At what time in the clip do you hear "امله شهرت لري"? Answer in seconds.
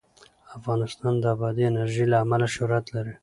2.23-3.13